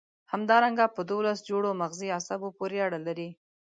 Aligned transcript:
همدارنګه 0.33 0.85
په 0.95 1.01
دوولس 1.09 1.39
جوړو 1.49 1.69
مغزي 1.81 2.07
عصبو 2.17 2.49
پورې 2.57 2.77
اړه 2.85 2.99
لري. 3.07 3.29